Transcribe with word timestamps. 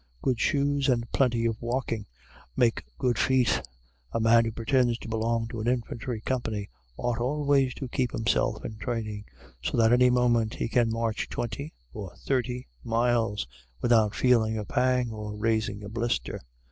Good 0.23 0.39
shoes 0.39 0.89
and 0.89 1.11
plenty 1.11 1.45
of 1.45 1.61
walking 1.61 2.07
make 2.57 2.83
good 2.97 3.19
feet. 3.19 3.61
A 4.11 4.19
man 4.19 4.45
who 4.45 4.51
pretends 4.51 4.97
to 4.97 5.07
belong 5.07 5.47
to 5.49 5.61
an 5.61 5.67
infantry 5.67 6.21
company 6.21 6.71
ought 6.97 7.19
always 7.19 7.75
to 7.75 7.87
keep 7.87 8.11
himself 8.11 8.65
in 8.65 8.77
training, 8.77 9.25
so 9.61 9.77
that 9.77 9.93
any 9.93 10.09
moment 10.09 10.55
he 10.55 10.67
can 10.69 10.89
march 10.91 11.29
twenty 11.29 11.75
or 11.93 12.15
thirty 12.15 12.65
miles 12.83 13.45
without 13.79 14.15
feeling 14.15 14.57
a 14.57 14.65
pang 14.65 15.11
or 15.11 15.35
raising 15.35 15.83
a 15.83 15.87
blister. 15.89 16.41